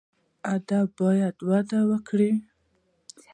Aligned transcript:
ادب 0.55 0.87
باید 0.99 1.35
وده 1.49 1.79
وکړي 1.89 2.31